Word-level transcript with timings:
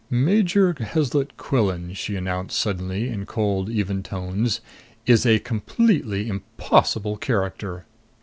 "Major 0.09 0.73
Heslet 0.73 1.37
Quillan," 1.37 1.93
she 1.93 2.15
announced 2.15 2.57
suddenly 2.57 3.07
in 3.09 3.27
cold, 3.27 3.69
even 3.69 4.01
tones, 4.01 4.59
"is 5.05 5.27
a 5.27 5.37
completely 5.37 6.27
impossible 6.27 7.17
character!" 7.17 7.85